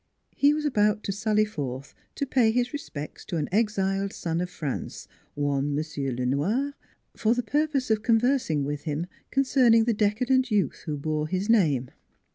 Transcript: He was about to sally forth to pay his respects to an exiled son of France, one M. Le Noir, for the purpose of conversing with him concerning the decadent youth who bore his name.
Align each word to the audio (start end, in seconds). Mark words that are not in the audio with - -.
He 0.35 0.51
was 0.51 0.65
about 0.65 1.03
to 1.03 1.11
sally 1.11 1.45
forth 1.45 1.93
to 2.15 2.25
pay 2.25 2.49
his 2.49 2.73
respects 2.73 3.23
to 3.25 3.37
an 3.37 3.47
exiled 3.51 4.13
son 4.13 4.41
of 4.41 4.49
France, 4.49 5.07
one 5.35 5.77
M. 5.77 6.15
Le 6.15 6.25
Noir, 6.25 6.73
for 7.15 7.35
the 7.35 7.43
purpose 7.43 7.91
of 7.91 8.01
conversing 8.01 8.63
with 8.63 8.85
him 8.85 9.05
concerning 9.29 9.83
the 9.83 9.93
decadent 9.93 10.49
youth 10.49 10.81
who 10.87 10.97
bore 10.97 11.27
his 11.27 11.51
name. 11.51 11.91